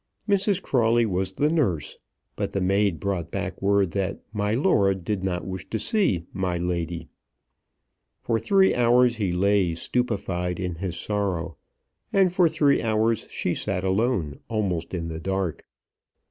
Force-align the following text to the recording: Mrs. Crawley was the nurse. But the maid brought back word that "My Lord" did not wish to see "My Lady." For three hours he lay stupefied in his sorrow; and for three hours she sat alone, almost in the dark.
Mrs. 0.27 0.59
Crawley 0.63 1.05
was 1.05 1.33
the 1.33 1.51
nurse. 1.53 1.95
But 2.35 2.53
the 2.53 2.59
maid 2.59 2.99
brought 2.99 3.29
back 3.29 3.61
word 3.61 3.91
that 3.91 4.19
"My 4.33 4.55
Lord" 4.55 5.05
did 5.05 5.23
not 5.23 5.45
wish 5.45 5.69
to 5.69 5.77
see 5.77 6.25
"My 6.33 6.57
Lady." 6.57 7.07
For 8.23 8.39
three 8.39 8.73
hours 8.73 9.17
he 9.17 9.31
lay 9.31 9.75
stupefied 9.75 10.59
in 10.59 10.73
his 10.77 10.99
sorrow; 10.99 11.55
and 12.11 12.33
for 12.33 12.49
three 12.49 12.81
hours 12.81 13.27
she 13.29 13.53
sat 13.53 13.83
alone, 13.83 14.39
almost 14.49 14.95
in 14.95 15.05
the 15.05 15.19
dark. 15.19 15.67